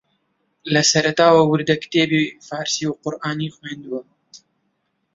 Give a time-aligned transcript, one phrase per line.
[0.73, 4.01] لە سەرەتاوە وردەکتێبی فارسی و قورئانی خوێندووە